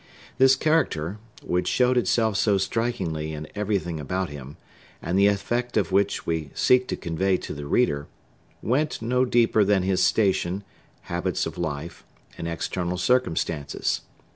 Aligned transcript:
This 0.39 0.55
character—which 0.55 1.67
showed 1.67 1.95
itself 1.95 2.35
so 2.35 2.57
strikingly 2.57 3.33
in 3.33 3.47
everything 3.53 3.99
about 3.99 4.29
him, 4.29 4.57
and 4.99 5.15
the 5.15 5.27
effect 5.27 5.77
of 5.77 5.91
which 5.91 6.25
we 6.25 6.49
seek 6.55 6.87
to 6.87 6.95
convey 6.95 7.37
to 7.37 7.53
the 7.53 7.67
reader—went 7.67 8.99
no 9.03 9.25
deeper 9.25 9.63
than 9.63 9.83
his 9.83 10.01
station, 10.01 10.63
habits 11.01 11.45
of 11.45 11.55
life, 11.59 12.03
and 12.35 12.47
external 12.47 12.97
circumstances. 12.97 14.01